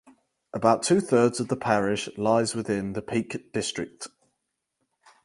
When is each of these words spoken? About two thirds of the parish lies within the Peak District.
About 0.51 0.81
two 0.81 0.99
thirds 0.99 1.39
of 1.39 1.47
the 1.49 1.55
parish 1.55 2.09
lies 2.17 2.55
within 2.55 2.93
the 2.93 3.03
Peak 3.03 3.53
District. 3.53 4.07